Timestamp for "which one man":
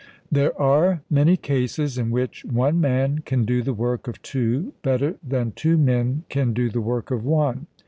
2.09-3.19